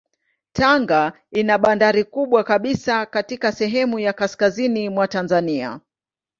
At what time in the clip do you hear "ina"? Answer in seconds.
1.31-1.57